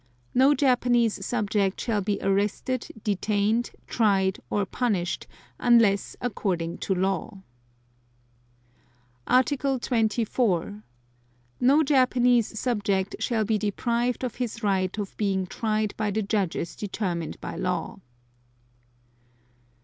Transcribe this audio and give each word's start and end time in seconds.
No 0.33 0.55
Japanese 0.55 1.23
subject 1.23 1.79
shall 1.79 2.01
be 2.01 2.17
arrested, 2.23 2.87
detained, 3.03 3.69
tried 3.85 4.39
or 4.49 4.65
punished, 4.65 5.27
unless 5.59 6.15
according 6.19 6.79
to 6.79 6.95
law. 6.95 7.43
Article 9.27 9.77
24. 9.77 10.81
No 11.59 11.83
Japanese 11.83 12.59
subject 12.59 13.15
shall 13.19 13.45
be 13.45 13.59
deprived 13.59 14.23
of 14.23 14.37
his 14.37 14.63
right 14.63 14.97
of 14.97 15.15
being 15.17 15.45
tried 15.45 15.93
by 15.97 16.09
the 16.09 16.23
judges 16.23 16.75
determined 16.75 17.39
by 17.39 17.55
law. 17.55 17.99